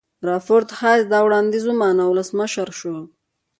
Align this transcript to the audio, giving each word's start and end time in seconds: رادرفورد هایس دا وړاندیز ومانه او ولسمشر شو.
رادرفورد 0.27 0.69
هایس 0.79 1.03
دا 1.11 1.19
وړاندیز 1.23 1.63
ومانه 1.67 2.01
او 2.05 2.09
ولسمشر 2.13 2.69
شو. 2.79 2.95